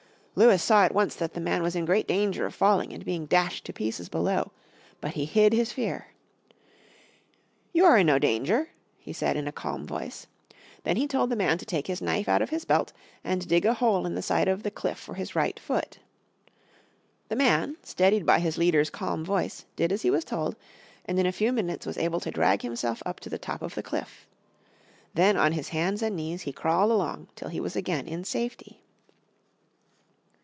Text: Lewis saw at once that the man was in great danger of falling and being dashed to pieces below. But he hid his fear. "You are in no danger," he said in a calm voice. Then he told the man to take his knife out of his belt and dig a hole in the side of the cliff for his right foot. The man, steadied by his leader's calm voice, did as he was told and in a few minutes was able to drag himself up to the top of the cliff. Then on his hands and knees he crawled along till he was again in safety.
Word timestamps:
Lewis 0.33 0.63
saw 0.63 0.85
at 0.85 0.93
once 0.93 1.13
that 1.15 1.33
the 1.33 1.41
man 1.41 1.61
was 1.61 1.75
in 1.75 1.83
great 1.83 2.07
danger 2.07 2.45
of 2.45 2.55
falling 2.55 2.93
and 2.93 3.03
being 3.03 3.25
dashed 3.25 3.65
to 3.65 3.73
pieces 3.73 4.07
below. 4.07 4.53
But 5.01 5.15
he 5.15 5.25
hid 5.25 5.51
his 5.51 5.73
fear. 5.73 6.07
"You 7.73 7.83
are 7.83 7.97
in 7.97 8.07
no 8.07 8.17
danger," 8.17 8.69
he 8.97 9.11
said 9.11 9.35
in 9.35 9.45
a 9.45 9.51
calm 9.51 9.85
voice. 9.85 10.27
Then 10.85 10.95
he 10.95 11.05
told 11.05 11.29
the 11.29 11.35
man 11.35 11.57
to 11.57 11.65
take 11.65 11.85
his 11.87 12.01
knife 12.01 12.29
out 12.29 12.41
of 12.41 12.49
his 12.49 12.63
belt 12.63 12.93
and 13.25 13.45
dig 13.45 13.65
a 13.65 13.73
hole 13.73 14.05
in 14.05 14.15
the 14.15 14.21
side 14.21 14.47
of 14.47 14.63
the 14.63 14.71
cliff 14.71 14.97
for 14.97 15.15
his 15.15 15.35
right 15.35 15.59
foot. 15.59 15.99
The 17.27 17.35
man, 17.35 17.75
steadied 17.83 18.25
by 18.25 18.39
his 18.39 18.57
leader's 18.57 18.89
calm 18.89 19.25
voice, 19.25 19.65
did 19.75 19.91
as 19.91 20.03
he 20.03 20.09
was 20.09 20.23
told 20.23 20.55
and 21.03 21.19
in 21.19 21.25
a 21.25 21.33
few 21.33 21.51
minutes 21.51 21.85
was 21.85 21.97
able 21.97 22.21
to 22.21 22.31
drag 22.31 22.61
himself 22.61 23.03
up 23.05 23.19
to 23.19 23.29
the 23.29 23.37
top 23.37 23.61
of 23.61 23.75
the 23.75 23.83
cliff. 23.83 24.25
Then 25.13 25.35
on 25.35 25.51
his 25.51 25.69
hands 25.69 26.01
and 26.01 26.15
knees 26.15 26.43
he 26.43 26.53
crawled 26.53 26.89
along 26.89 27.27
till 27.35 27.49
he 27.49 27.59
was 27.59 27.75
again 27.75 28.07
in 28.07 28.23
safety. 28.23 28.77